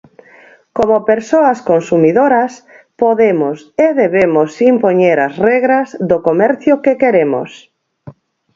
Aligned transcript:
Como 0.77 0.97
persoas 1.11 1.59
consumidoras, 1.71 2.51
podemos 3.01 3.57
e 3.85 3.87
debemos 4.01 4.49
impoñer 4.73 5.17
as 5.27 5.33
regras 5.49 5.87
do 6.09 6.17
comercio 6.27 6.73
que 6.83 6.93
queremos. 7.03 7.51